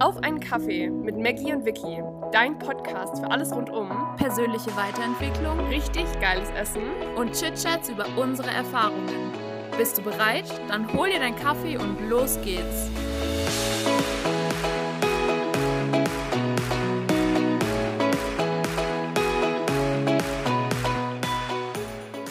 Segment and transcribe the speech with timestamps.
[0.00, 5.58] Auf einen Kaffee mit Maggie und Vicky, dein Podcast für alles rund um persönliche Weiterentwicklung
[5.66, 6.82] richtig geiles Essen
[7.16, 9.32] und Chit-Chats über unsere Erfahrungen.
[9.76, 10.44] Bist du bereit?
[10.68, 12.90] Dann hol dir deinen Kaffee und los geht's.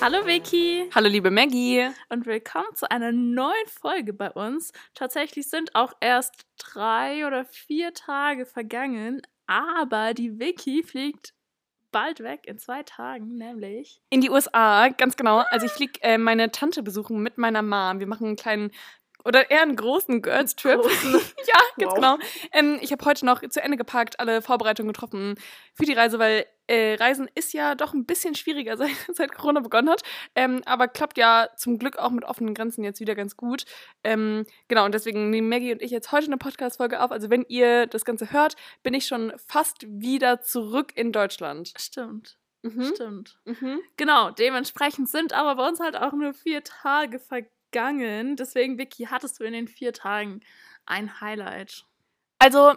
[0.09, 1.85] Hallo Vicky Hallo liebe Maggie.
[2.07, 4.71] und willkommen zu einer neuen Folge bei uns.
[4.93, 11.33] Tatsächlich sind auch erst drei oder vier Tage vergangen, aber die Vicky fliegt
[11.91, 13.99] bald weg in zwei Tagen, nämlich.
[14.09, 15.43] In die USA, ganz genau.
[15.49, 17.99] Also ich fliege äh, meine Tante besuchen mit meiner Mom.
[17.99, 18.71] Wir machen einen kleinen
[19.27, 20.79] oder eher einen großen Girls-Trip.
[20.81, 21.13] Großen.
[21.47, 21.95] ja, ganz Wow.
[21.95, 22.17] genau.
[22.53, 25.35] Ähm, ich habe heute noch zu Ende gepackt, alle Vorbereitungen getroffen
[25.73, 29.59] für die Reise, weil äh, Reisen ist ja doch ein bisschen schwieriger, seit, seit Corona
[29.59, 30.01] begonnen hat.
[30.35, 33.65] Ähm, aber klappt ja zum Glück auch mit offenen Grenzen jetzt wieder ganz gut.
[34.03, 37.11] Ähm, genau, und deswegen nehmen Maggie und ich jetzt heute eine Podcast-Folge auf.
[37.11, 41.73] Also wenn ihr das Ganze hört, bin ich schon fast wieder zurück in Deutschland.
[41.77, 42.83] Stimmt, Mhm.
[42.93, 43.39] stimmt.
[43.45, 43.79] Mhm.
[43.97, 47.51] Genau, dementsprechend sind aber bei uns halt auch nur vier Tage vergangen.
[47.73, 50.41] Deswegen, Vicky, hattest du in den vier Tagen
[50.85, 51.85] ein Highlight?
[52.39, 52.73] Also,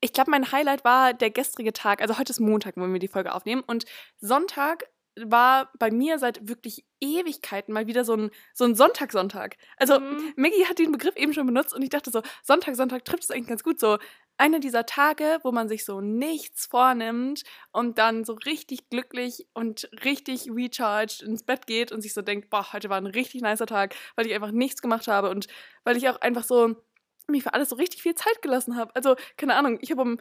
[0.00, 2.00] ich glaube, mein Highlight war der gestrige Tag.
[2.00, 3.62] Also, heute ist Montag, wo wir die Folge aufnehmen.
[3.66, 3.84] Und
[4.18, 4.84] Sonntag
[5.16, 9.56] war bei mir seit wirklich Ewigkeiten mal wieder so ein, so ein Sonntag-Sonntag.
[9.76, 10.32] Also, Mhm.
[10.36, 13.30] Maggie hat den Begriff eben schon benutzt und ich dachte so, Sonntag, Sonntag trifft es
[13.30, 13.78] eigentlich ganz gut.
[13.80, 13.98] So
[14.40, 19.88] einer dieser Tage, wo man sich so nichts vornimmt und dann so richtig glücklich und
[20.02, 23.66] richtig recharged ins Bett geht und sich so denkt, boah, heute war ein richtig nicer
[23.66, 25.46] Tag, weil ich einfach nichts gemacht habe und
[25.84, 26.74] weil ich auch einfach so
[27.28, 28.96] mir für alles so richtig viel Zeit gelassen habe.
[28.96, 30.18] Also, keine Ahnung, ich habe um,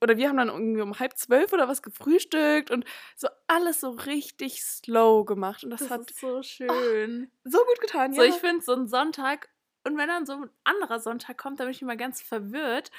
[0.00, 2.84] oder wir haben dann irgendwie um halb zwölf oder was gefrühstückt und
[3.16, 5.62] so alles so richtig slow gemacht.
[5.62, 7.30] Und das, Das hat so schön.
[7.44, 8.12] so gut getan.
[8.12, 8.28] So, ja.
[8.28, 9.48] ich finde so ein Sonntag,
[9.86, 12.90] und wenn dann so ein anderer Sonntag kommt, dann bin ich immer ganz verwirrt,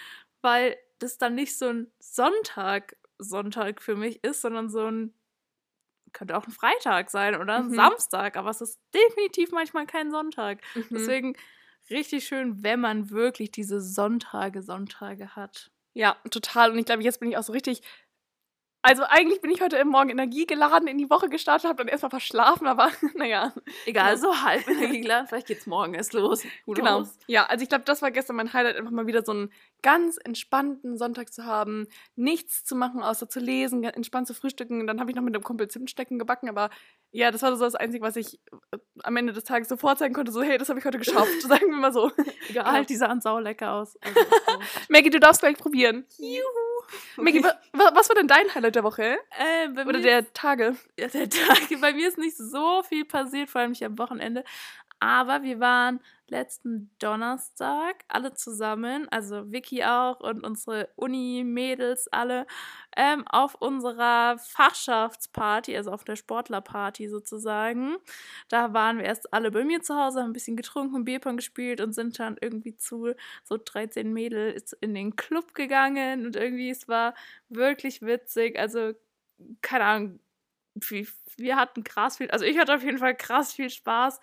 [0.45, 5.13] weil das dann nicht so ein Sonntag, Sonntag für mich ist, sondern so ein,
[6.13, 7.75] könnte auch ein Freitag sein oder ein Mhm.
[7.75, 10.61] Samstag, aber es ist definitiv manchmal kein Sonntag.
[10.75, 10.83] Mhm.
[10.93, 11.37] Deswegen
[11.89, 15.71] richtig schön, wenn man wirklich diese Sonntage, Sonntage hat.
[15.93, 16.71] Ja, total.
[16.71, 17.81] Und ich glaube, jetzt bin ich auch so richtig.
[18.87, 22.67] Also eigentlich bin ich heute Morgen energiegeladen in die Woche gestartet, habe dann erstmal verschlafen,
[22.67, 23.51] aber naja.
[23.87, 26.43] Egal, so halb energiegeladen, vielleicht geht's morgen erst los.
[26.67, 26.97] Who Genau.
[26.99, 27.17] knows?
[27.25, 29.51] Ja, also ich glaube, das war gestern mein Highlight, einfach mal wieder so einen
[29.81, 34.81] ganz entspannten Sonntag zu haben, nichts zu machen, außer zu lesen, entspannt zu frühstücken.
[34.81, 36.69] Und dann habe ich noch mit dem Kumpel Zimtstecken gebacken, aber
[37.11, 38.39] ja, das war so das Einzige, was ich
[38.71, 41.31] äh, am Ende des Tages so vorzeigen konnte, so hey, das habe ich heute geschafft,
[41.41, 42.11] sagen wir mal so.
[42.49, 42.83] Egal, Genau.
[42.83, 43.97] die sahen sau lecker aus.
[44.01, 44.59] Also, so.
[44.89, 46.05] Maggie, du darfst gleich probieren.
[46.19, 46.64] Juhu.
[47.17, 49.17] Maggie, wa wa was war denn dein Highlight der Woche?
[49.37, 50.75] Äh, Oder der Tage?
[50.99, 51.59] Ja, der Tag.
[51.81, 54.43] Bei mir ist nicht so viel passiert, vor allem nicht am Wochenende.
[54.99, 55.99] Aber wir waren
[56.29, 62.45] letzten Donnerstag alle zusammen, also Vicky auch und unsere Uni-Mädels alle,
[62.97, 67.97] ähm, auf unserer Fachschaftsparty, also auf der Sportlerparty sozusagen.
[68.49, 71.81] Da waren wir erst alle bei mir zu Hause, haben ein bisschen getrunken, Bierpong gespielt
[71.81, 76.87] und sind dann irgendwie zu so 13 Mädels in den Club gegangen und irgendwie, es
[76.87, 77.13] war
[77.49, 78.57] wirklich witzig.
[78.59, 78.93] Also,
[79.61, 80.19] keine Ahnung,
[80.75, 84.19] wir, hatten krass viel, also ich hatte auf jeden Fall krass viel Spaß.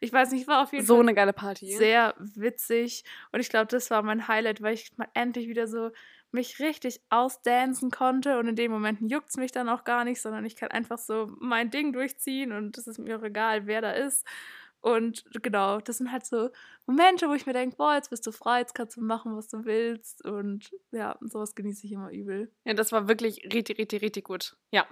[0.00, 1.66] Ich weiß nicht, war auf jeden So Fall eine geile Party.
[1.78, 5.90] sehr witzig und ich glaube, das war mein Highlight, weil ich mal endlich wieder so
[6.30, 10.20] mich richtig ausdancen konnte und in den Momenten juckt es mich dann auch gar nicht,
[10.20, 13.80] sondern ich kann einfach so mein Ding durchziehen und es ist mir auch egal, wer
[13.80, 14.26] da ist.
[14.80, 16.50] Und genau, das sind halt so
[16.88, 19.46] Momente, wo ich mir denke, boah, jetzt bist du frei, jetzt kannst du machen, was
[19.48, 20.24] du willst.
[20.24, 22.50] Und ja, sowas genieße ich immer übel.
[22.64, 24.56] Ja, das war wirklich richtig, richtig, richtig gut.
[24.70, 24.86] Ja.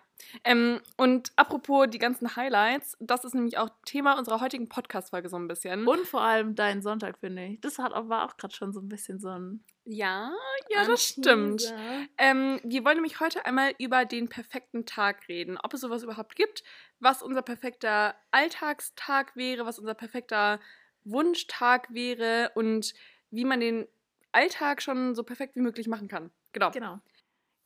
[0.45, 5.37] Ähm, und apropos die ganzen Highlights, das ist nämlich auch Thema unserer heutigen Podcast-Folge so
[5.37, 5.89] ein bisschen.
[5.89, 7.61] Und vor allem dein Sonntag, finde ich.
[7.63, 9.65] Das hat, war auch gerade schon so ein bisschen so ein.
[9.87, 10.33] ja,
[10.69, 11.65] ja, das stimmt.
[11.67, 12.07] Anteaser.
[12.19, 15.57] Ähm, wir wollen nämlich heute einmal über den perfekten Tag reden.
[15.63, 16.63] Ob es sowas überhaupt gibt,
[17.01, 20.61] was unser perfekter Alltagstag wäre, was unser perfekter
[21.07, 22.95] Wunschtag wäre und
[23.31, 23.87] wie man den
[24.33, 26.31] Alltag schon so perfekt wie möglich machen kann.
[26.53, 26.71] Genau.
[26.71, 27.01] Genau.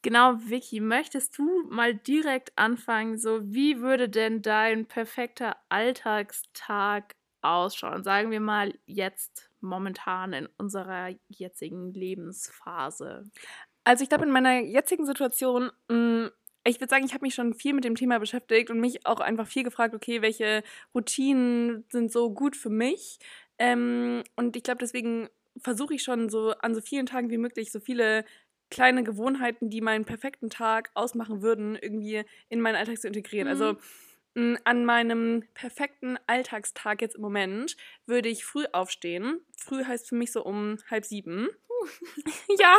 [0.03, 3.19] Genau, Vicky, möchtest du mal direkt anfangen?
[3.19, 8.03] So, wie würde denn dein perfekter Alltagstag ausschauen?
[8.03, 13.31] Sagen wir mal jetzt momentan in unserer jetzigen Lebensphase.
[13.85, 16.31] Also ich glaube, in meiner jetzigen Situation, mh,
[16.65, 19.21] ich würde sagen, ich habe mich schon viel mit dem Thema beschäftigt und mich auch
[19.21, 20.63] einfach viel gefragt, okay, welche
[20.95, 23.19] Routinen sind so gut für mich?
[23.59, 25.29] Ähm, und ich glaube, deswegen
[25.59, 28.25] versuche ich schon so an so vielen Tagen wie möglich so viele
[28.71, 33.49] kleine Gewohnheiten, die meinen perfekten Tag ausmachen würden, irgendwie in meinen Alltag zu integrieren.
[33.49, 33.53] Mhm.
[33.53, 33.77] Also
[34.65, 37.77] an meinem perfekten Alltagstag jetzt im Moment
[38.07, 39.41] würde ich früh aufstehen.
[39.57, 41.49] Früh heißt für mich so um halb sieben.
[42.59, 42.77] ja.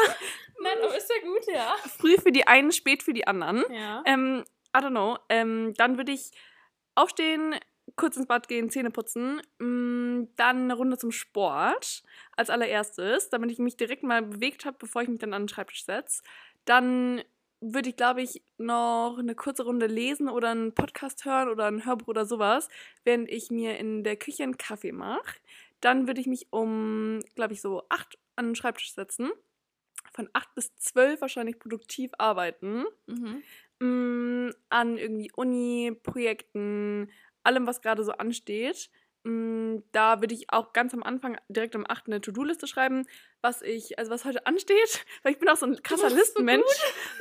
[0.62, 1.76] Nein, aber ist ja gut, ja.
[1.98, 3.64] Früh für die einen, spät für die anderen.
[3.74, 4.04] Ja.
[4.06, 4.44] Ähm,
[4.76, 5.18] I don't know.
[5.30, 6.32] Ähm, dann würde ich
[6.96, 7.56] aufstehen,
[7.96, 12.04] kurz ins Bad gehen, Zähne putzen, mh, dann eine Runde zum Sport
[12.36, 15.50] als allererstes, damit ich mich direkt mal bewegt habe, bevor ich mich dann an den
[15.50, 16.24] Schreibtisch setze.
[16.66, 17.22] Dann
[17.60, 21.86] würde ich, glaube ich, noch eine kurze Runde lesen oder einen Podcast hören oder ein
[21.86, 22.70] Hörbuch oder sowas,
[23.04, 25.38] während ich mir in der Küche einen Kaffee mache.
[25.80, 29.32] Dann würde ich mich um, glaube ich, so acht an den Schreibtisch setzen.
[30.14, 32.86] Von acht bis zwölf wahrscheinlich produktiv arbeiten.
[33.08, 33.44] Mhm.
[33.80, 37.12] Mm, an irgendwie Uni-Projekten,
[37.44, 38.90] allem, was gerade so ansteht.
[39.24, 43.06] Mm, Da würde ich auch ganz am Anfang direkt um 8 eine To-Do-Liste schreiben,
[43.42, 46.18] was ich, also was heute ansteht, weil ich bin auch so ein krasser bist so
[46.20, 46.66] Listenmensch.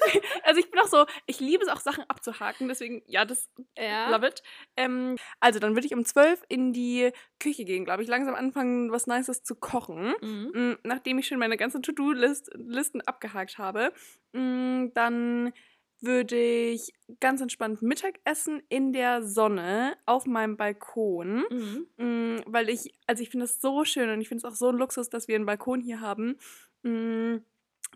[0.45, 4.11] also ich bin auch so, ich liebe es auch Sachen abzuhaken, deswegen, ja, das Ja.
[4.11, 4.43] love it.
[4.77, 8.91] Ähm, also dann würde ich um 12 in die Küche gehen, glaube ich, langsam anfangen,
[8.93, 10.15] was Nices zu kochen.
[10.21, 10.51] Mhm.
[10.55, 13.93] Mm, nachdem ich schon meine ganzen To-Do-Listen abgehakt habe,
[14.33, 15.53] mm, dann
[16.01, 21.45] würde ich ganz entspannt Mittag essen in der Sonne auf meinem Balkon.
[21.51, 21.87] Mhm.
[21.97, 24.69] Mm, weil ich, also ich finde es so schön und ich finde es auch so
[24.69, 26.39] ein Luxus, dass wir einen Balkon hier haben.
[26.83, 27.39] Mm,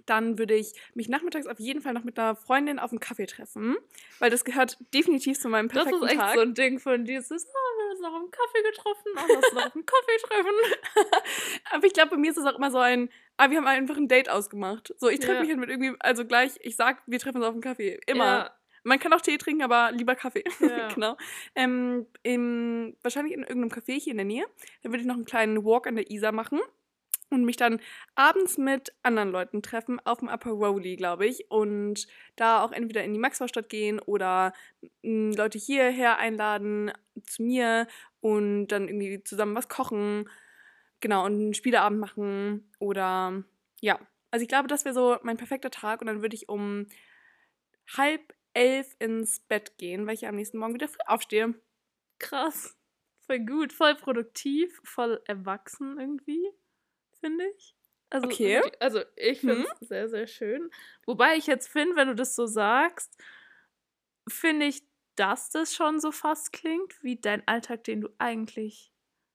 [0.07, 3.27] dann würde ich mich nachmittags auf jeden Fall noch mit einer Freundin auf einen Kaffee
[3.27, 3.77] treffen,
[4.19, 6.35] weil das gehört definitiv zu meinem Das perfekten ist echt Tag.
[6.35, 7.21] so ein Ding von dir.
[7.21, 7.31] Es
[7.95, 10.53] uns noch auf einen Kaffee getroffen, lass uns noch auf einen Kaffee treffen.
[11.73, 13.97] Aber ich glaube, bei mir ist es auch immer so ein, ah, wir haben einfach
[13.97, 14.93] ein Date ausgemacht.
[14.99, 15.41] So, ich treffe Ja.
[15.41, 18.01] mich halt mit irgendwie, also gleich, ich sag, wir treffen uns auf einen Kaffee.
[18.07, 18.25] Immer.
[18.25, 18.51] Ja.
[18.87, 20.45] Man kann auch Tee trinken, aber lieber Kaffee.
[20.61, 20.89] Ja.
[20.89, 21.17] genau.
[21.55, 24.45] Ähm, im, wahrscheinlich in irgendeinem Café hier in der Nähe.
[24.83, 26.61] Dann würde ich noch einen kleinen Walk an der Isar machen
[27.35, 27.81] und mich dann
[28.15, 31.51] abends mit anderen Leuten treffen auf dem Upper Rowley, glaube ich.
[31.51, 34.53] Und da auch entweder in die Maxvorstadt gehen oder
[35.03, 36.93] mh, Leute hierher einladen
[37.27, 37.87] zu mir
[38.21, 40.29] und dann irgendwie zusammen was kochen.
[41.01, 43.45] Genau, und einen Spieleabend machen oder
[43.81, 43.99] ja.
[44.31, 46.87] Also ich glaube, das wäre so mein perfekter Tag und dann würde ich um
[47.97, 51.55] halb elf ins Bett gehen, weil ich am nächsten Morgen wieder früh aufstehe.
[52.19, 52.77] Krass.
[53.27, 56.51] Voll gut, voll produktiv, voll erwachsen irgendwie,
[57.25, 57.75] finde ich.
[58.11, 58.61] Also, Okay.
[58.81, 59.67] Also ich finde Mhm.
[59.81, 60.71] es sehr, sehr schön.
[61.07, 63.17] Wobei ich jetzt finde, wenn du das so sagst,
[64.29, 64.83] finde ich,
[65.17, 68.93] dass das schon so fast klingt wie dein Alltag, den du eigentlich.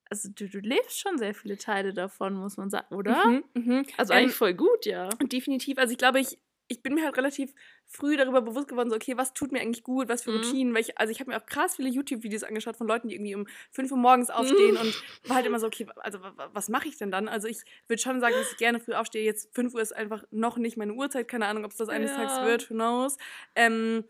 [0.09, 3.21] Also du, du lebst schon sehr viele Teile davon, muss man sagen, oder?
[3.25, 3.85] Mhm, mhm.
[3.97, 5.09] Also Ähm, eigentlich voll gut, ja.
[5.21, 5.77] Definitiv.
[5.77, 6.39] Also ich glaube, ich,
[6.69, 7.53] ich bin mir halt relativ
[7.87, 10.31] früh darüber bewusst geworden, so, okay, was tut mir eigentlich gut, was für Mhm.
[10.31, 13.35] Routinen, welche, also ich habe mir auch krass viele YouTube-Videos angeschaut von Leuten, die irgendwie
[13.35, 14.77] um 5 Uhr morgens aufstehen Mhm.
[14.77, 17.27] und war halt immer so, okay, also wa- wa- was mache ich denn dann?
[17.27, 19.23] Also ich würde schon sagen, dass ich gerne früh aufstehe.
[19.25, 22.13] Jetzt 5 Uhr ist einfach noch nicht meine Uhrzeit, keine Ahnung, ob es das eines
[22.13, 22.41] Tages Ja.
[22.41, 23.17] wird, who knows.
[23.55, 24.05] Ähm,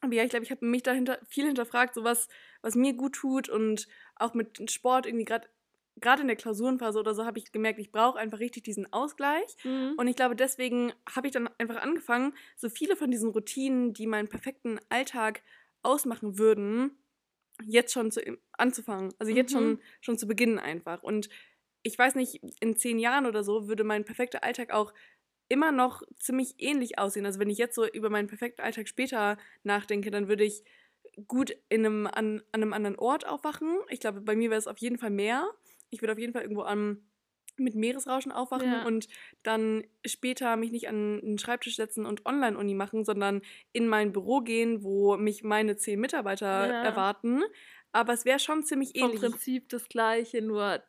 [0.00, 2.28] aber ja, ich glaube, ich habe mich dahinter viel hinterfragt, so was,
[2.62, 5.48] was mir gut tut und auch mit Sport irgendwie gerade
[6.00, 9.56] gerade in der Klausurenphase oder so habe ich gemerkt, ich brauche einfach richtig diesen Ausgleich.
[9.64, 9.94] Mhm.
[9.96, 14.06] Und ich glaube, deswegen habe ich dann einfach angefangen, so viele von diesen Routinen, die
[14.06, 15.42] meinen perfekten Alltag
[15.82, 16.98] ausmachen würden,
[17.64, 18.20] jetzt schon zu,
[18.52, 19.12] anzufangen.
[19.18, 19.80] Also jetzt schon, Mhm.
[20.00, 21.02] schon zu beginnen einfach.
[21.02, 21.28] Und
[21.82, 24.92] ich weiß nicht, in zehn Jahren oder so würde mein perfekter Alltag auch
[25.48, 27.24] immer noch ziemlich ähnlich aussehen.
[27.26, 30.62] Also wenn ich jetzt so über meinen perfekten Alltag später nachdenke, dann würde ich
[31.26, 33.78] gut in einem, an, an einem anderen Ort aufwachen.
[33.88, 35.48] Ich glaube, bei mir wäre es auf jeden Fall mehr.
[35.90, 37.04] Ich würde auf jeden Fall irgendwo am
[37.60, 38.84] mit Meeresrauschen aufwachen Ja.
[38.86, 39.08] und
[39.42, 44.42] dann später mich nicht an den Schreibtisch setzen und Online-Uni machen, sondern in mein Büro
[44.42, 46.82] gehen, wo mich meine zehn Mitarbeiter Ja.
[46.84, 47.42] erwarten.
[47.90, 49.18] Aber es wäre schon ziemlich ähnlich.
[49.20, 50.84] Prinzip das gleiche, nur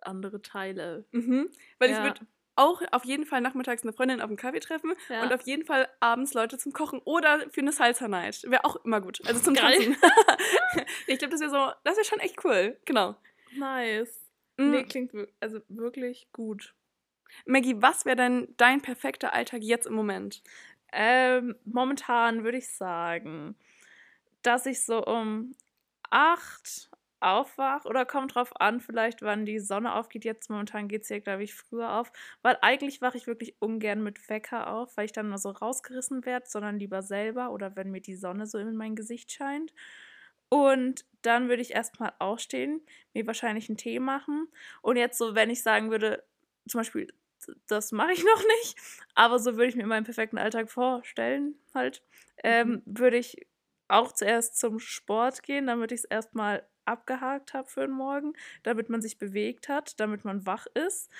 [0.00, 1.06] andere Teile.
[1.10, 1.48] Mhm.
[1.80, 2.04] Weil ich Ja.
[2.04, 2.20] würde
[2.54, 5.24] auch auf jeden Fall nachmittags eine Freundin auf einen Kaffee treffen Ja.
[5.24, 8.44] und auf jeden Fall abends Leute zum Kochen oder für eine Salsa Night.
[8.46, 9.20] Wäre auch immer gut.
[9.26, 9.72] Also zum Geil.
[9.74, 9.96] Tanzen.
[11.08, 12.78] ich glaube, das wäre so, das wäre schon echt cool.
[12.84, 13.16] Genau.
[13.56, 14.21] Nice.
[14.56, 14.70] Mhm.
[14.70, 16.74] Nee, klingt also wirklich gut.
[17.46, 20.42] Maggie, was wäre denn dein perfekter Alltag jetzt im Moment?
[20.92, 23.56] Ähm, momentan würde ich sagen,
[24.42, 25.54] dass ich so um
[26.10, 26.90] acht
[27.20, 30.24] aufwach oder kommt drauf an, vielleicht wann die Sonne aufgeht.
[30.24, 34.02] Jetzt momentan geht es hier, glaube ich, früher auf, weil eigentlich wache ich wirklich ungern
[34.02, 37.90] mit Wecker auf, weil ich dann mal so rausgerissen werde, sondern lieber selber oder wenn
[37.92, 39.72] mir die Sonne so in mein Gesicht scheint.
[40.52, 42.82] Und dann würde ich erstmal aufstehen,
[43.14, 44.48] mir wahrscheinlich einen Tee machen.
[44.82, 46.22] Und jetzt so, wenn ich sagen würde,
[46.68, 47.10] zum Beispiel,
[47.68, 48.76] das mache ich noch nicht,
[49.14, 52.02] aber so würde ich mir meinen perfekten Alltag vorstellen, halt,
[52.44, 53.46] ähm, würde ich
[53.88, 58.90] auch zuerst zum Sport gehen, damit ich es erstmal abgehakt habe für den Morgen, damit
[58.90, 61.10] man sich bewegt hat, damit man wach ist.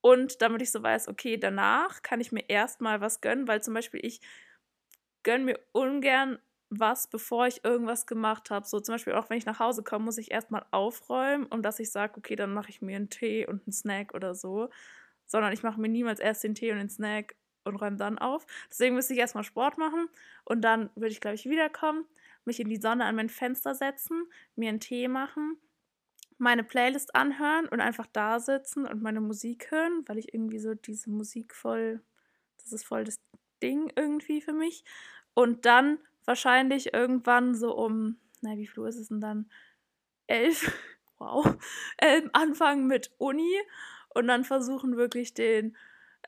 [0.00, 3.74] Und damit ich so weiß, okay, danach kann ich mir erstmal was gönnen, weil zum
[3.74, 4.20] Beispiel ich
[5.22, 8.66] gönne mir ungern was, bevor ich irgendwas gemacht habe.
[8.66, 11.78] So zum Beispiel auch wenn ich nach Hause komme, muss ich erstmal aufräumen und dass
[11.80, 14.70] ich sage, okay, dann mache ich mir einen Tee und einen Snack oder so.
[15.26, 18.46] sondern ich mache mir niemals erst den Tee und den Snack und räume dann auf.
[18.70, 20.08] Deswegen müsste ich erstmal Sport machen
[20.44, 22.06] und dann würde ich, glaube ich, wiederkommen,
[22.44, 24.24] mich in die Sonne an mein Fenster setzen,
[24.56, 25.58] mir einen Tee machen,
[26.38, 30.74] meine Playlist anhören und einfach da sitzen und meine Musik hören, weil ich irgendwie so
[30.74, 32.00] diese Musik voll,
[32.58, 33.20] das ist voll das
[33.62, 34.84] Ding irgendwie für mich.
[35.34, 35.98] Und dann
[36.28, 39.50] wahrscheinlich irgendwann so um, na, wie viel Uhr ist es denn dann?
[40.26, 40.70] Elf,
[41.18, 41.56] wow,
[42.00, 43.58] ähm, anfangen mit Uni
[44.10, 45.76] und dann versuchen wirklich den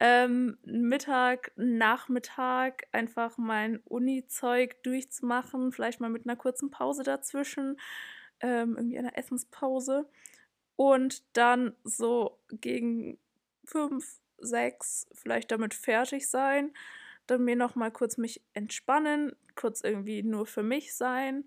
[0.01, 7.79] ähm, Mittag, Nachmittag einfach mein Uni-Zeug durchzumachen, vielleicht mal mit einer kurzen Pause dazwischen,
[8.41, 10.09] ähm, irgendwie einer Essenspause.
[10.77, 13.19] Und dann so gegen
[13.67, 16.73] fünf, sechs vielleicht damit fertig sein.
[17.27, 21.45] Dann mir noch mal kurz mich entspannen, kurz irgendwie nur für mich sein.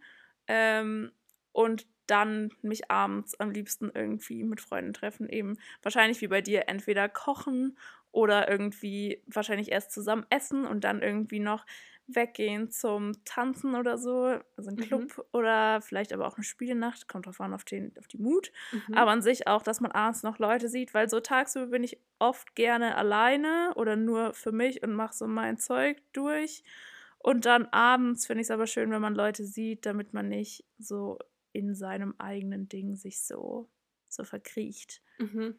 [0.47, 1.11] Ähm,
[1.51, 5.29] und dann mich abends am liebsten irgendwie mit Freunden treffen.
[5.29, 7.77] Eben wahrscheinlich wie bei dir entweder kochen
[8.11, 11.65] oder irgendwie wahrscheinlich erst zusammen essen und dann irgendwie noch
[12.07, 15.23] weggehen zum Tanzen oder so, also ein Club mhm.
[15.31, 18.51] oder vielleicht aber auch eine Spielenacht, kommt drauf an auf, den, auf die Mut.
[18.71, 18.93] Mhm.
[18.95, 21.97] Aber an sich auch, dass man abends noch Leute sieht, weil so tagsüber bin ich
[22.19, 26.63] oft gerne alleine oder nur für mich und mache so mein Zeug durch.
[27.23, 30.65] Und dann abends finde ich es aber schön, wenn man Leute sieht, damit man nicht
[30.77, 31.17] so
[31.53, 33.69] in seinem eigenen Ding sich so,
[34.09, 35.01] so verkriecht.
[35.19, 35.55] Mhm.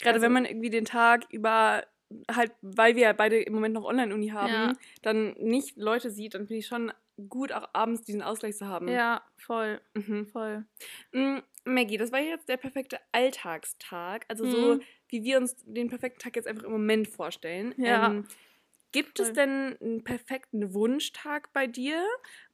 [0.00, 1.84] Gerade also, wenn man irgendwie den Tag über
[2.34, 4.72] halt, weil wir ja beide im Moment noch Online-Uni haben, ja.
[5.02, 6.92] dann nicht Leute sieht, dann finde ich schon
[7.28, 8.88] gut, auch abends diesen Ausgleich zu haben.
[8.88, 9.82] Ja, voll.
[9.92, 10.26] Mhm.
[10.28, 10.64] Voll.
[11.12, 14.24] Mhm, Maggie, das war jetzt der perfekte Alltagstag.
[14.28, 14.50] Also mhm.
[14.50, 17.74] so, wie wir uns den perfekten Tag jetzt einfach im Moment vorstellen.
[17.76, 18.10] Ja.
[18.10, 18.26] Ähm,
[18.92, 19.26] gibt voll.
[19.26, 22.04] es denn einen perfekten Wunschtag bei dir?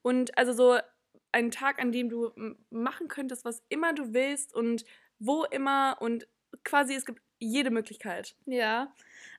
[0.02, 0.78] Und also so
[1.32, 2.30] einen Tag, an dem du
[2.70, 4.84] machen könntest, was immer du willst und
[5.18, 6.26] wo immer und
[6.64, 8.34] quasi es gibt jede Möglichkeit.
[8.46, 8.92] Ja.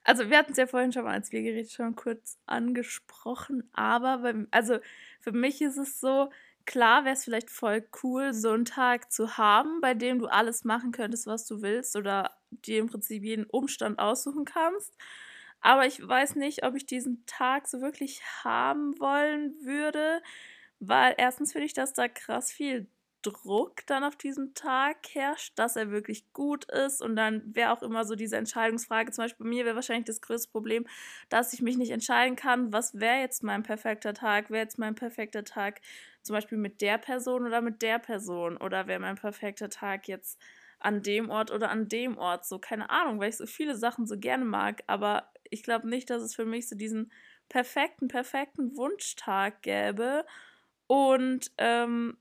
[0.04, 4.48] Also wir hatten es ja vorhin schon mal als Wegeräte schon kurz angesprochen, aber beim,
[4.52, 4.78] also
[5.20, 6.30] für mich ist es so,
[6.66, 10.64] klar wäre es vielleicht voll cool, so einen Tag zu haben, bei dem du alles
[10.64, 14.96] machen könntest, was du willst oder dir im Prinzip jeden Umstand aussuchen kannst.
[15.62, 20.22] Aber ich weiß nicht, ob ich diesen Tag so wirklich haben wollen würde,
[20.80, 22.88] weil erstens finde ich, dass da krass viel
[23.24, 27.02] Druck dann auf diesem Tag herrscht, dass er wirklich gut ist.
[27.02, 29.12] Und dann wäre auch immer so diese Entscheidungsfrage.
[29.12, 30.86] Zum Beispiel bei mir wäre wahrscheinlich das größte Problem,
[31.30, 34.50] dass ich mich nicht entscheiden kann, was wäre jetzt mein perfekter Tag?
[34.50, 35.82] Wäre jetzt mein perfekter Tag
[36.22, 38.58] zum Beispiel mit der Person oder mit der Person?
[38.58, 40.40] Oder wäre mein perfekter Tag jetzt
[40.80, 42.46] an dem Ort oder an dem Ort?
[42.46, 44.84] So, keine Ahnung, weil ich so viele Sachen so gerne mag.
[44.88, 47.12] Aber ich glaube nicht, dass es für mich so diesen
[47.50, 50.26] perfekten, perfekten Wunschtag gäbe.
[50.88, 52.18] Und ähm,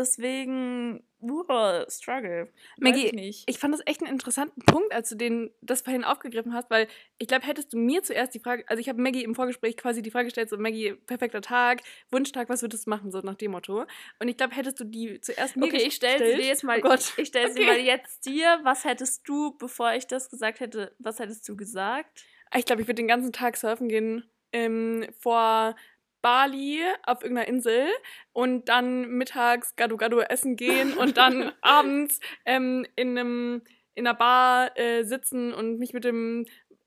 [0.00, 2.50] Deswegen, uh, Struggle.
[2.78, 6.54] Maggie, ich, ich, fand das echt einen interessanten Punkt, als du den, das vorhin aufgegriffen
[6.54, 6.88] hast, weil
[7.18, 10.00] ich glaube, hättest du mir zuerst die Frage, also ich habe Maggie im Vorgespräch quasi
[10.00, 13.50] die Frage gestellt, so Maggie, perfekter Tag, Wunschtag, was würdest du machen, so nach dem
[13.50, 13.84] Motto.
[14.18, 16.80] Und ich glaube, hättest du die zuerst mir Okay, ich stelle sie dir jetzt mal,
[16.82, 17.60] oh ich stelle okay.
[17.60, 18.60] sie mal jetzt dir.
[18.62, 22.24] Was hättest du, bevor ich das gesagt hätte, was hättest du gesagt?
[22.56, 24.24] Ich glaube, ich würde den ganzen Tag surfen gehen.
[24.52, 25.76] Ähm, vor
[26.22, 27.88] Bali auf irgendeiner Insel
[28.32, 33.62] und dann mittags Gado Gado essen gehen und dann abends ähm, in einem
[33.94, 36.46] in einer Bar äh, sitzen und mich mit dem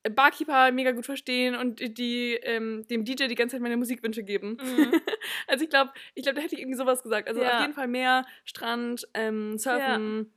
[0.10, 4.58] Barkeeper mega gut verstehen und die, ähm, dem DJ die ganze Zeit meine Musikwünsche geben.
[4.62, 4.94] Mhm.
[5.48, 7.28] also ich glaube, ich glaube, da hätte ich irgendwie sowas gesagt.
[7.28, 7.56] Also ja.
[7.56, 10.34] auf jeden Fall mehr Strand, ähm, Surfen,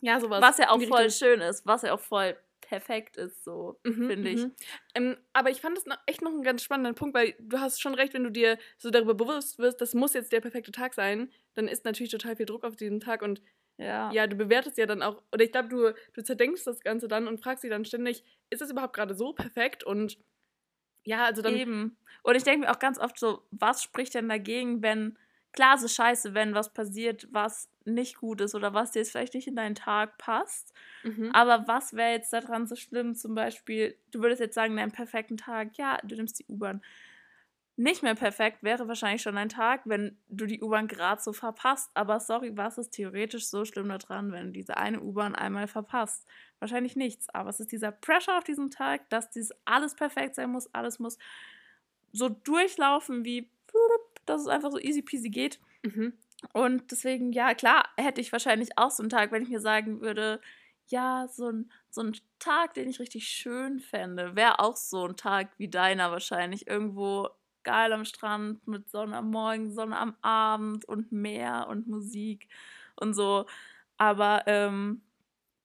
[0.00, 0.14] ja.
[0.14, 0.40] ja, sowas.
[0.40, 2.36] Was ja auch voll schön ist, was ja auch voll
[2.72, 4.44] perfekt ist, so, mhm, finde ich.
[4.44, 4.54] Mhm.
[4.94, 7.82] Ähm, aber ich fand das noch, echt noch einen ganz spannenden Punkt, weil du hast
[7.82, 10.94] schon recht, wenn du dir so darüber bewusst wirst, das muss jetzt der perfekte Tag
[10.94, 13.42] sein, dann ist natürlich total viel Druck auf diesen Tag und
[13.76, 17.08] ja, ja du bewertest ja dann auch, oder ich glaube, du, du zerdenkst das Ganze
[17.08, 20.16] dann und fragst dich dann ständig, ist das überhaupt gerade so perfekt und
[21.04, 21.56] ja, also dann.
[21.56, 21.98] Eben.
[22.22, 25.18] Und ich denke mir auch ganz oft so, was spricht denn dagegen, wenn
[25.52, 29.10] klar, es ist scheiße, wenn was passiert, was nicht gut ist oder was dir jetzt
[29.12, 30.72] vielleicht nicht in deinen Tag passt.
[31.02, 31.30] Mhm.
[31.32, 33.14] Aber was wäre jetzt daran so schlimm?
[33.14, 36.82] Zum Beispiel, du würdest jetzt sagen, deinen perfekten Tag, ja, du nimmst die U-Bahn.
[37.76, 41.90] Nicht mehr perfekt wäre wahrscheinlich schon ein Tag, wenn du die U-Bahn gerade so verpasst.
[41.94, 46.26] Aber sorry, was ist theoretisch so schlimm daran, wenn du diese eine U-Bahn einmal verpasst?
[46.60, 47.28] Wahrscheinlich nichts.
[47.30, 50.98] Aber es ist dieser Pressure auf diesem Tag, dass dieses alles perfekt sein muss, alles
[50.98, 51.18] muss
[52.12, 53.50] so durchlaufen wie
[54.26, 55.60] dass es einfach so easy peasy geht.
[55.82, 56.14] Mhm.
[56.52, 60.00] Und deswegen, ja, klar, hätte ich wahrscheinlich auch so einen Tag, wenn ich mir sagen
[60.00, 60.40] würde,
[60.86, 65.16] ja, so ein, so ein Tag, den ich richtig schön fände, wäre auch so ein
[65.16, 66.66] Tag wie deiner wahrscheinlich.
[66.66, 67.28] Irgendwo
[67.62, 72.48] geil am Strand mit Sonne am Morgen, Sonne am Abend und Meer und Musik
[72.96, 73.46] und so.
[73.96, 75.02] Aber ähm,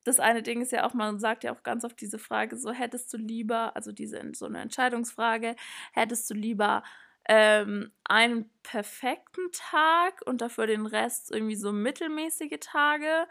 [0.04, 2.72] das eine Ding ist ja auch, man sagt ja auch ganz oft diese Frage, so
[2.72, 5.56] hättest du lieber, also diese so eine Entscheidungsfrage,
[5.92, 6.84] hättest du lieber
[7.28, 13.28] ähm, einen perfekten Tag und dafür den Rest irgendwie so mittelmäßige Tage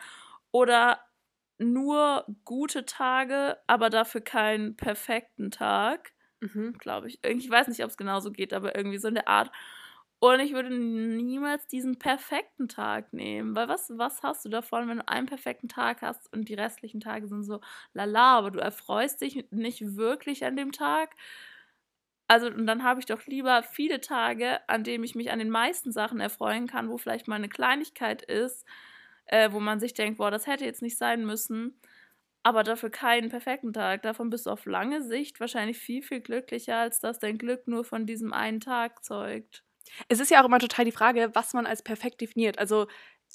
[0.53, 1.01] oder
[1.59, 6.13] nur gute Tage, aber dafür keinen perfekten Tag,
[6.43, 6.77] Mhm.
[6.79, 7.21] glaube ich.
[7.25, 9.51] Ich weiß nicht, ob es genauso geht, aber irgendwie so in der Art.
[10.19, 13.55] Und ich würde niemals diesen perfekten Tag nehmen.
[13.55, 17.01] Weil was, was hast du davon, wenn du einen perfekten Tag hast und die restlichen
[17.01, 17.61] Tage sind so
[17.93, 21.15] lala, aber du erfreust dich nicht wirklich an dem Tag?
[22.29, 25.51] Also, und dann habe ich doch lieber viele Tage, an denen ich mich an den
[25.51, 28.65] meisten Sachen erfreuen kann, wo vielleicht mal eine Kleinigkeit ist,
[29.27, 31.81] äh, wo man sich denkt, boah, das hätte jetzt nicht sein müssen,
[32.43, 34.03] aber dafür keinen perfekten Tag.
[34.03, 37.85] Davon bist du auf lange Sicht wahrscheinlich viel, viel glücklicher, als dass dein Glück nur
[37.85, 39.63] von diesem einen Tag zeugt.
[40.09, 42.59] Es ist ja auch immer total die Frage, was man als perfekt definiert.
[42.59, 42.89] Also,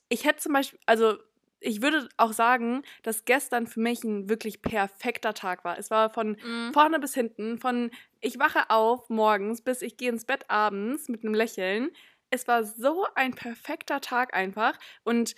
[0.10, 1.18] ich hätte zum Beispiel, also
[1.62, 5.78] ich würde auch sagen, dass gestern für mich ein wirklich perfekter Tag war.
[5.80, 6.74] Es war von Mhm.
[6.74, 11.24] vorne bis hinten, von ich wache auf morgens bis ich gehe ins Bett abends mit
[11.24, 11.92] einem Lächeln.
[12.32, 15.36] Es war so ein perfekter Tag einfach und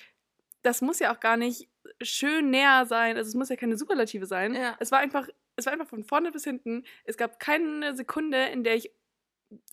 [0.63, 1.70] das muss ja auch gar nicht
[2.01, 4.56] schön näher sein, also es muss ja keine Superlative sein.
[4.56, 4.75] Ja.
[4.80, 6.84] Es war einfach es war einfach von vorne bis hinten.
[7.06, 8.92] Es gab keine Sekunde, in der ich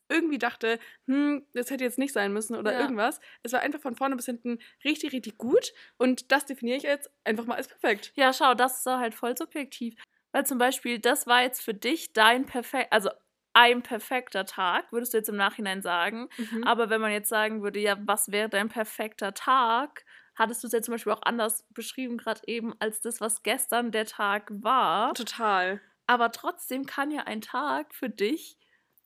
[0.08, 2.78] irgendwie dachte, hm, das hätte jetzt nicht sein müssen oder Ja.
[2.78, 3.20] irgendwas.
[3.42, 7.10] Es war einfach von vorne bis hinten richtig, richtig gut und das definiere ich jetzt
[7.24, 8.14] einfach mal als perfekt.
[8.16, 9.94] Ja, schau, das ist halt voll subjektiv.
[10.32, 13.10] Weil zum Beispiel, das war jetzt für dich dein perfekt, also
[13.52, 16.28] ein perfekter Tag, würdest du jetzt im Nachhinein sagen.
[16.38, 16.62] Mhm.
[16.62, 20.04] Aber wenn man jetzt sagen würde, ja, was wäre dein perfekter Tag,
[20.36, 23.90] hattest du es ja zum Beispiel auch anders beschrieben, gerade eben, als das, was gestern
[23.90, 25.14] der Tag war.
[25.14, 25.80] Total.
[26.06, 28.59] Aber trotzdem kann ja ein Tag für dich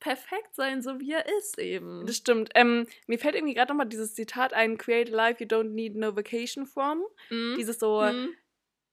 [0.05, 2.05] perfekt sein, so wie er ist eben.
[2.05, 2.51] Das stimmt.
[2.53, 5.95] Ähm, mir fällt irgendwie gerade nochmal dieses Zitat ein, create a life you don't need
[5.95, 7.03] no vacation from.
[7.31, 7.55] Mhm.
[7.57, 8.35] Dieses so, Mhm.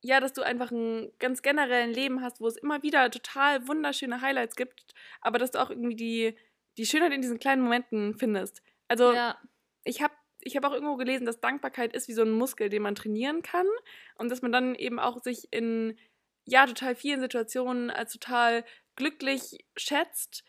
[0.00, 4.23] ja, dass du einfach ein ganz generellen Leben hast, wo es immer wieder total wunderschöne
[4.23, 6.35] Highlights gibt, aber dass du auch irgendwie die,
[6.79, 8.62] die Schönheit in diesen kleinen Momenten findest.
[8.88, 9.38] Also ja.
[9.85, 12.83] ich habe ich hab auch irgendwo gelesen, dass Dankbarkeit ist wie so ein Muskel, den
[12.83, 13.66] man trainieren kann
[14.16, 15.98] und dass man dann eben auch sich in
[16.46, 18.64] ja total vielen Situationen als total
[18.96, 20.42] glücklich schätzt,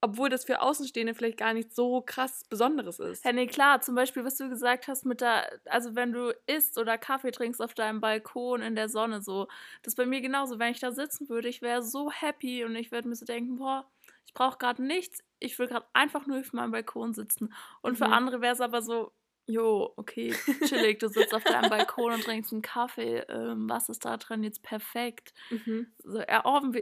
[0.00, 3.24] obwohl das für Außenstehende vielleicht gar nicht so krass Besonderes ist.
[3.24, 6.78] Ja, nee, klar, zum Beispiel, was du gesagt hast mit der, also wenn du isst
[6.78, 9.48] oder Kaffee trinkst auf deinem Balkon in der Sonne, so,
[9.82, 10.58] das ist bei mir genauso.
[10.60, 13.56] Wenn ich da sitzen würde, ich wäre so happy und ich würde mir so denken,
[13.56, 13.90] boah,
[14.26, 17.52] ich brauche gerade nichts, ich will gerade einfach nur auf meinem Balkon sitzen.
[17.82, 18.12] Und für Mhm.
[18.12, 19.12] andere wäre es aber so,
[19.46, 24.04] jo, okay, chillig, du sitzt auf deinem Balkon und trinkst einen Kaffee, ähm, was ist
[24.04, 25.32] da dran jetzt perfekt?
[25.50, 25.86] Mhm.
[25.98, 26.20] So,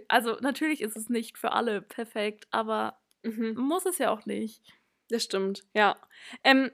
[0.08, 3.54] also natürlich ist es nicht für alle perfekt, aber Mhm.
[3.56, 4.62] muss es ja auch nicht.
[5.08, 5.96] Das stimmt, ja.
[6.44, 6.70] Ähm,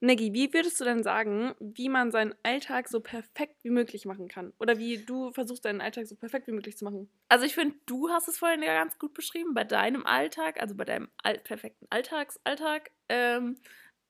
[0.00, 4.28] Neggi, wie würdest du denn sagen, wie man seinen Alltag so perfekt wie möglich machen
[4.28, 4.52] kann?
[4.60, 7.10] Oder wie du versuchst, deinen Alltag so perfekt wie möglich zu machen?
[7.28, 10.74] Also ich finde, du hast es vorhin ja ganz gut beschrieben, bei deinem Alltag, also
[10.76, 13.56] bei deinem all perfekten Alltagsalltag, ähm,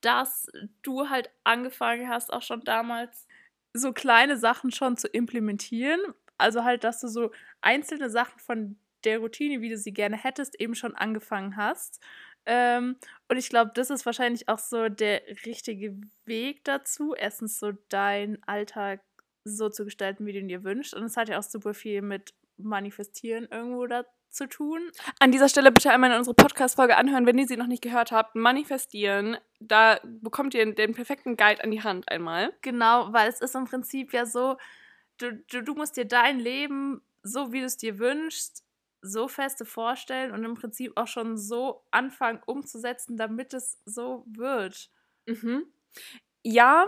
[0.02, 0.48] dass
[0.83, 3.26] du halt angefangen hast, auch schon damals
[3.72, 6.00] so kleine Sachen schon zu implementieren.
[6.37, 7.30] Also halt, dass du so
[7.62, 12.00] einzelne Sachen von der Routine, wie du sie gerne hättest, eben schon angefangen hast.
[12.46, 12.96] Ähm,
[13.28, 17.14] und ich glaube, das ist wahrscheinlich auch so der richtige Weg dazu.
[17.14, 19.00] Erstens so deinen Alltag
[19.44, 20.94] so zu gestalten, wie du ihn dir wünschst.
[20.94, 24.90] Und es hat ja auch super viel mit Manifestieren irgendwo da zu tun.
[25.20, 28.12] An dieser Stelle bitte einmal in unsere Podcast-Folge anhören, wenn ihr sie noch nicht gehört
[28.12, 28.34] habt.
[28.34, 32.52] Manifestieren, da bekommt ihr den perfekten Guide an die Hand einmal.
[32.60, 34.56] Genau, weil es ist im Prinzip ja so,
[35.18, 38.64] du, du, du musst dir dein Leben, so wie du es dir wünschst,
[39.04, 44.90] so feste vorstellen und im Prinzip auch schon so anfangen umzusetzen, damit es so wird.
[45.26, 45.66] Mhm.
[46.44, 46.86] Ja,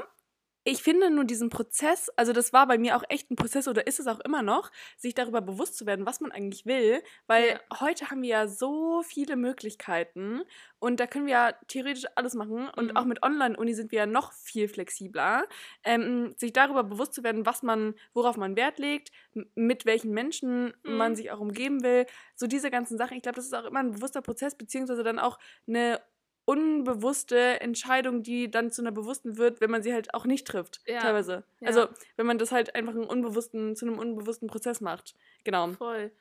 [0.69, 3.87] ich finde nur diesen Prozess, also das war bei mir auch echt ein Prozess oder
[3.87, 7.55] ist es auch immer noch, sich darüber bewusst zu werden, was man eigentlich will, weil
[7.55, 7.61] Ja.
[7.79, 10.43] heute haben wir ja so viele Möglichkeiten
[10.81, 12.97] und da können wir ja theoretisch alles machen und Mhm.
[12.97, 15.47] auch mit Online-Uni sind wir ja noch viel flexibler,
[15.85, 19.11] ähm, sich darüber bewusst zu werden, was man, worauf man Wert legt,
[19.55, 21.17] mit welchen Menschen man Mhm.
[21.17, 23.17] sich auch umgeben will, so diese ganzen Sachen.
[23.17, 26.01] Ich glaube, das ist auch immer ein bewusster Prozess beziehungsweise dann auch eine
[26.47, 30.81] unbewusste Entscheidung, die dann zu einer bewussten wird, wenn man sie halt auch nicht trifft,
[30.87, 31.45] Ja, teilweise.
[31.61, 31.67] ja.
[31.69, 35.15] Also, wenn man das halt einfach einen unbewussten, zu einem unbewussten Prozess macht.
[35.45, 35.73] Genau.
[35.73, 36.13] Voll.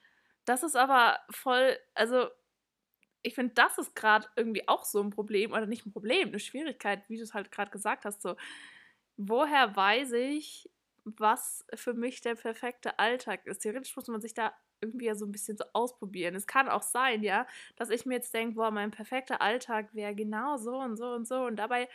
[0.43, 2.27] Das ist aber voll, also
[3.21, 6.39] ich finde, das ist gerade irgendwie auch so ein Problem, oder nicht ein Problem, eine
[6.39, 8.21] Schwierigkeit, wie du es halt gerade gesagt hast.
[8.21, 8.35] So,
[9.17, 10.69] woher weiß ich,
[11.03, 13.59] was für mich der perfekte Alltag ist?
[13.59, 14.53] Theoretisch muss man sich da
[14.85, 16.35] irgendwie ja so ein bisschen so ausprobieren.
[16.35, 17.45] Es kann auch sein, ja,
[17.75, 21.27] dass ich mir jetzt denke, boah, mein perfekter Alltag wäre genau so und so und
[21.27, 21.43] so.
[21.45, 21.87] Und dabei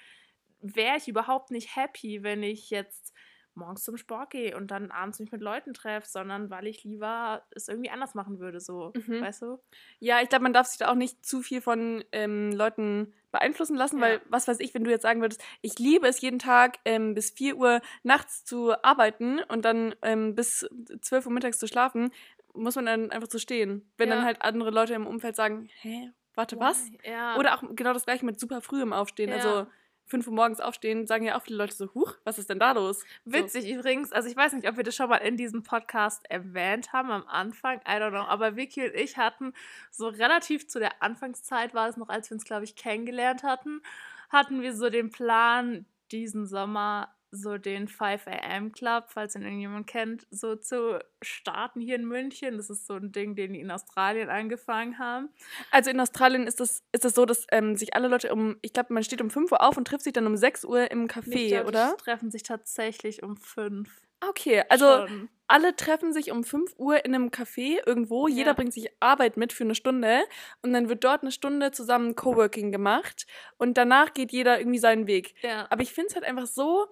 [0.60, 3.14] wäre ich überhaupt nicht happy, wenn ich jetzt
[3.54, 7.42] morgens zum Sport gehe und dann abends mich mit Leuten treffe, sondern weil ich lieber
[7.50, 9.20] es irgendwie anders machen würde, so, Mhm.
[9.22, 9.58] weißt du?
[9.98, 13.76] Ja, ich glaube, man darf sich da auch nicht zu viel von ähm, Leuten beeinflussen
[13.76, 14.02] lassen, Ja.
[14.02, 17.14] weil, was weiß ich, wenn du jetzt sagen würdest, ich liebe es jeden Tag ähm,
[17.14, 20.68] bis 4 Uhr nachts zu arbeiten und dann ähm, bis
[21.02, 22.12] 12 Uhr mittags zu schlafen,
[22.54, 23.90] muss man dann einfach so stehen.
[23.96, 24.16] Wenn Ja.
[24.16, 26.90] dann halt andere Leute im Umfeld sagen, hä, warte, was?
[26.90, 27.10] Why?
[27.10, 27.36] Ja.
[27.36, 29.30] Oder auch genau das gleiche mit super früh im Aufstehen.
[29.30, 29.36] Ja.
[29.36, 29.66] Also
[30.06, 32.72] 5 Uhr morgens aufstehen, sagen ja auch viele Leute so, huch, was ist denn da
[32.72, 33.04] los?
[33.24, 36.92] Witzig übrigens, also ich weiß nicht, ob wir das schon mal in diesem Podcast erwähnt
[36.92, 39.52] haben am Anfang, I don't know, aber Vicky und ich hatten
[39.92, 43.82] so relativ zu der Anfangszeit, war es noch, als wir uns, glaube ich, kennengelernt hatten,
[44.30, 49.86] hatten wir so den Plan, diesen Sommer so den 5 AM Club, falls ihn irgendjemand
[49.86, 52.56] kennt, so zu starten hier in München.
[52.56, 55.28] Das ist so ein Ding, den die in Australien angefangen haben.
[55.70, 58.72] Also in Australien ist das, ist das so, dass ähm, sich alle Leute um, ich
[58.72, 61.06] glaube, man steht um 5 Uhr auf und trifft sich dann um 6 Uhr im
[61.06, 61.96] Café, glaub, die oder?
[61.96, 63.90] treffen sich tatsächlich um fünf.
[64.28, 65.30] Okay, also Schon.
[65.46, 68.28] alle treffen sich um 5 Uhr in einem Café irgendwo.
[68.28, 68.34] Ja.
[68.36, 70.20] Jeder bringt sich Arbeit mit für eine Stunde.
[70.62, 73.26] Und dann wird dort eine Stunde zusammen Coworking gemacht.
[73.56, 75.34] Und danach geht jeder irgendwie seinen Weg.
[75.42, 75.66] Ja.
[75.70, 76.86] Aber ich finde es halt einfach so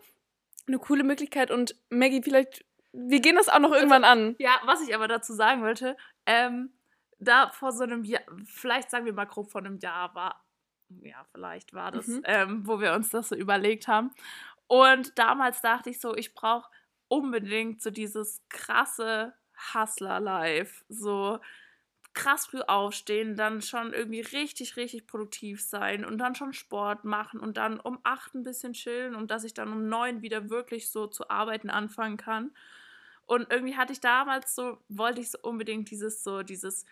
[0.69, 1.51] eine coole Möglichkeit.
[1.51, 4.37] Und Maggie, vielleicht, wir gehen das auch noch irgendwann an.
[4.39, 6.73] Ja, was ich aber dazu sagen wollte, ähm,
[7.19, 10.45] da vor so einem Jahr, vielleicht sagen wir mal grob vor einem Jahr war,
[11.03, 12.23] ja, vielleicht war das, Mhm.
[12.25, 14.13] ähm, wo wir uns das so überlegt haben.
[14.69, 16.69] Und damals dachte ich so, ich brauche
[17.09, 19.35] unbedingt so dieses krasse
[19.75, 20.85] Hustler-Life.
[20.89, 21.41] So
[22.19, 27.41] krass früh aufstehen, dann schon irgendwie richtig, richtig produktiv sein und dann schon Sport machen
[27.41, 30.91] und dann um acht ein bisschen chillen und dass ich dann um neun wieder wirklich
[30.91, 32.53] so zu arbeiten anfangen kann.
[33.27, 36.87] Und irgendwie hatte ich damals so, wollte ich so unbedingt dieses, so, dieses,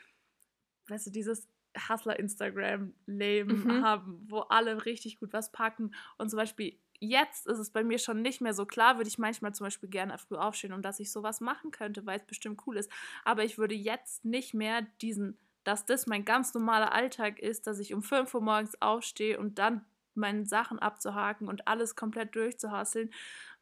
[0.89, 1.49] weißt du, dieses
[1.89, 3.81] Hustler-Instagram-Leben Mhm.
[3.81, 5.95] haben, wo alle richtig gut was packen.
[6.19, 9.19] Und zum Beispiel jetzt ist es bei mir schon nicht mehr so klar, würde ich
[9.19, 12.63] manchmal zum Beispiel gerne früh aufstehen und dass ich sowas machen könnte, weil es bestimmt
[12.67, 12.91] cool ist.
[13.25, 17.79] Aber ich würde jetzt nicht mehr diesen, dass das mein ganz normaler Alltag ist, dass
[17.79, 23.11] ich um 5 Uhr morgens aufstehe und dann meine Sachen abzuhaken und alles komplett durchzuhasseln,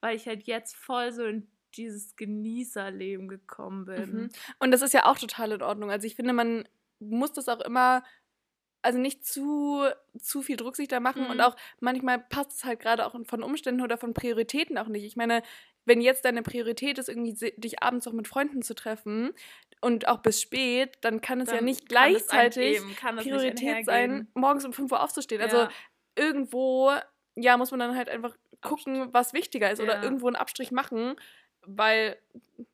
[0.01, 4.15] weil ich halt jetzt voll so in dieses Genießerleben gekommen bin.
[4.15, 4.31] Mhm.
[4.61, 5.91] Und das ist ja auch total in Ordnung.
[5.91, 6.69] Also ich finde, man
[7.01, 8.05] muss das auch immer,
[8.85, 9.85] also nicht zu,
[10.19, 11.41] zu viel Druck sich da machen und Mhm.
[11.41, 15.05] auch manchmal passt es halt gerade auch von Umständen oder von Prioritäten auch nicht.
[15.05, 15.43] Ich meine,
[15.87, 19.33] wenn jetzt deine Priorität ist, irgendwie dich abends auch mit Freunden zu treffen
[19.81, 23.05] und auch bis spät, dann kann es ja Dann nicht kann es gleichzeitig es nicht
[23.17, 25.41] Priorität sein, morgens um 5 Uhr aufzustehen.
[25.43, 25.75] Also Ja.
[26.17, 26.93] irgendwo,
[27.37, 30.03] ja, muss man dann halt einfach gucken, was wichtiger ist oder Ja.
[30.03, 31.17] irgendwo einen Abstrich machen,
[31.67, 32.19] weil,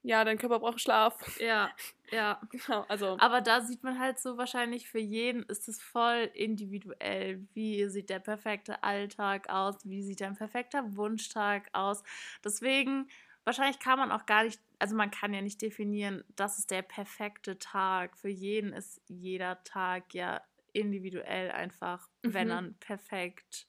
[0.02, 1.16] ja, dein Körper braucht Schlaf.
[1.40, 1.70] Ja,
[2.10, 2.40] ja.
[2.50, 3.16] Genau, also.
[3.18, 7.46] Aber da sieht man halt so wahrscheinlich für jeden ist es voll individuell.
[7.54, 9.76] Wie sieht der perfekte Alltag aus?
[9.84, 12.02] Wie sieht ein perfekter Wunschtag aus?
[12.44, 13.08] Deswegen,
[13.44, 16.82] wahrscheinlich kann man auch gar nicht, also man kann ja nicht definieren, das ist der
[16.82, 18.16] perfekte Tag.
[18.18, 20.40] Für jeden ist jeder Tag ja
[20.72, 22.48] individuell einfach, wenn Mhm.
[22.48, 23.66] dann perfekt.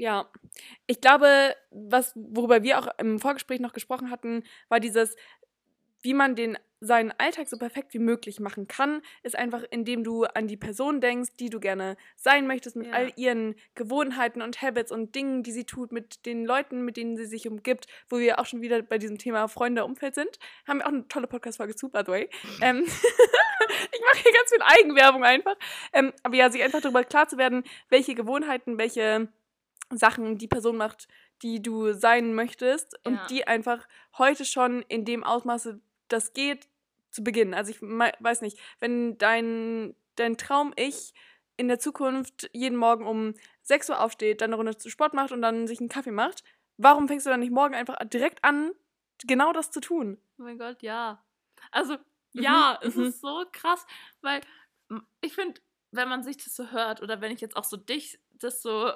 [0.00, 0.30] Ja,
[0.86, 5.14] ich glaube, was, worüber wir auch im Vorgespräch noch gesprochen hatten, war dieses,
[6.00, 10.24] wie man den seinen Alltag so perfekt wie möglich machen kann, ist einfach, indem du
[10.24, 12.94] an die Person denkst, die du gerne sein möchtest, mit Ja.
[12.94, 17.18] all ihren Gewohnheiten und Habits und Dingen, die sie tut, mit den Leuten, mit denen
[17.18, 20.38] sie sich umgibt, wo wir auch schon wieder bei diesem Thema Freunde, Umfeld sind.
[20.66, 22.30] Haben wir auch eine tolle Podcast-Folge zu, by the way.
[22.62, 25.56] Ähm, ich mache hier ganz viel Eigenwerbung einfach.
[25.92, 29.28] Ähm, aber ja, sich einfach darüber klar zu werden, welche Gewohnheiten, welche
[29.90, 31.08] Sachen die Person macht,
[31.42, 33.26] die du sein möchtest und Ja.
[33.26, 33.86] die einfach
[34.18, 36.68] heute schon in dem Ausmaße, das geht,
[37.10, 37.54] zu beginnen.
[37.54, 41.12] Also ich weiß nicht, wenn dein, dein Traum-Ich
[41.56, 45.32] in der Zukunft jeden Morgen um 6 Uhr aufsteht, dann eine Runde zu Sport macht
[45.32, 46.44] und dann sich einen Kaffee macht,
[46.78, 48.72] warum fängst du dann nicht morgen einfach direkt an,
[49.26, 50.18] genau das zu tun?
[50.38, 51.22] Oh mein Gott, ja.
[51.70, 51.98] Also,
[52.32, 53.06] ja, es mhm.
[53.06, 53.84] ist so krass,
[54.22, 54.40] weil
[55.20, 58.20] ich finde, wenn man sich das so hört oder wenn ich jetzt auch so dich
[58.32, 58.90] das so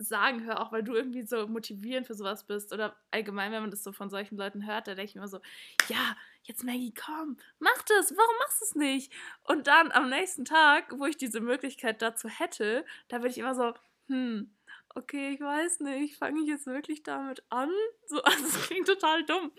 [0.00, 3.70] sagen höre, auch weil du irgendwie so motivierend für sowas bist oder allgemein, wenn man
[3.70, 5.40] das so von solchen Leuten hört, da denke ich immer so,
[5.88, 9.12] ja, jetzt Maggie, komm, mach das, warum machst du es nicht?
[9.44, 13.54] Und dann am nächsten Tag, wo ich diese Möglichkeit dazu hätte, da bin ich immer
[13.54, 13.74] so,
[14.06, 14.50] hm,
[14.94, 17.70] okay, ich weiß nicht, fange ich jetzt wirklich damit an?
[18.06, 19.52] So, also es klingt total dumm.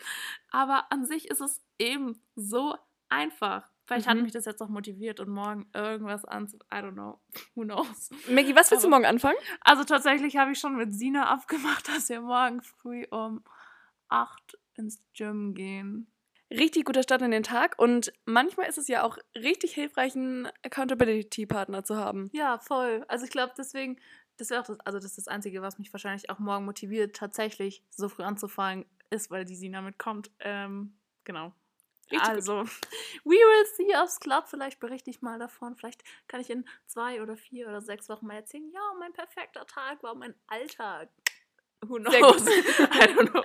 [0.49, 2.75] Aber an sich ist es eben so
[3.09, 3.70] einfach.
[3.91, 4.23] Vielleicht hat Mhm.
[4.23, 6.57] mich das jetzt auch motiviert und morgen irgendwas anzu...
[6.73, 7.19] I don't know.
[7.55, 8.09] Who knows?
[8.29, 9.37] Maggie, was willst du Aber- morgen anfangen?
[9.59, 13.43] Also tatsächlich habe ich schon mit Sina abgemacht, dass wir morgen früh um
[14.07, 16.07] 8 ins Gym gehen.
[16.49, 20.47] Richtig guter Start in den Tag und manchmal ist es ja auch richtig hilfreich, einen
[20.63, 22.29] Accountability-Partner zu haben.
[22.33, 23.03] Ja, voll.
[23.07, 23.97] Also ich glaube deswegen,
[24.37, 27.15] das wäre auch das, also das ist das Einzige, was mich wahrscheinlich auch morgen motiviert,
[27.15, 30.31] tatsächlich so früh anzufangen, ist, weil die Sina mitkommt.
[30.39, 31.53] Ähm, genau.
[32.11, 32.35] Richtig gut.
[32.35, 32.63] also,
[33.23, 34.45] we will see aufs Club.
[34.47, 35.75] Vielleicht berichte ich mal davon.
[35.75, 39.65] Vielleicht kann ich in zwei oder vier oder sechs Wochen mal erzählen, ja, mein perfekter
[39.65, 41.09] Tag war mein Alltag.
[41.85, 42.15] Who knows?
[42.15, 42.47] Gut.
[42.79, 43.43] I don't know.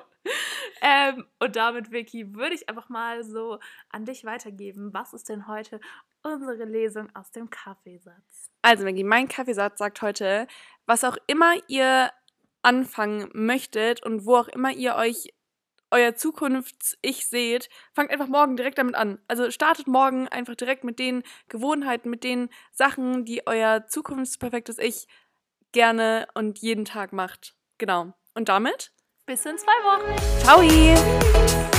[0.83, 3.59] Ähm, und damit, Vicky, würde ich einfach mal so
[3.91, 4.93] an dich weitergeben.
[4.93, 5.81] Was ist denn heute
[6.23, 8.51] unsere Lesung aus dem Kaffeesatz?
[8.63, 10.47] Also, Maggie, mein Kaffeesatz sagt heute,
[10.85, 12.11] was auch immer ihr
[12.63, 15.33] anfangen möchtet und wo auch immer ihr euch
[15.91, 19.19] euer Zukunfts-Ich seht, fangt einfach morgen direkt damit an.
[19.29, 25.07] Also startet morgen einfach direkt mit den Gewohnheiten, mit den Sachen, die euer zukunftsperfektes Ich
[25.73, 27.55] gerne und jeden Tag macht.
[27.79, 28.15] Genau.
[28.35, 28.93] Und damit,
[29.27, 30.17] Bis in zwei Wochen.
[30.45, 31.76] ciao!